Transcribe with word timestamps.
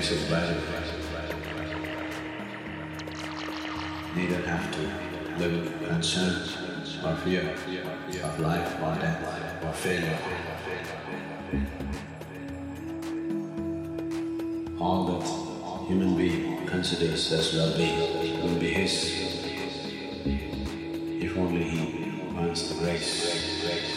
This 0.00 0.12
is 0.12 0.22
valid. 0.30 0.56
Neither 4.16 4.40
have 4.48 4.72
to 4.72 4.80
live 5.38 5.88
concerns 5.88 6.56
or 7.04 7.14
fear 7.16 7.42
of 7.50 8.40
life 8.40 8.80
or 8.80 8.94
death 8.94 9.62
or 9.62 9.72
failure. 9.74 10.18
All 14.80 15.04
that 15.04 15.86
human 15.86 16.16
being 16.16 16.66
considers 16.66 17.30
as 17.32 17.52
well-being 17.52 18.42
will 18.42 18.58
be 18.58 18.70
his 18.70 18.94
if 21.20 21.36
only 21.36 21.64
he 21.64 22.22
wants 22.32 22.70
the 22.70 22.74
grace. 22.82 23.60
grace. 23.66 23.90